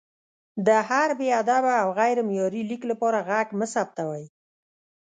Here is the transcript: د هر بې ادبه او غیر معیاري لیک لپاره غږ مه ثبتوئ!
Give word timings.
د 0.67 0.69
هر 0.89 1.09
بې 1.19 1.29
ادبه 1.41 1.73
او 1.83 1.89
غیر 1.99 2.17
معیاري 2.27 2.61
لیک 2.69 2.83
لپاره 2.91 3.25
غږ 3.29 3.47
مه 3.59 3.67
ثبتوئ! 3.73 4.25